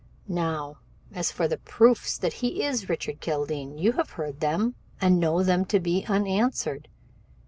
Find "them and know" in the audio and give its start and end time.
4.39-5.43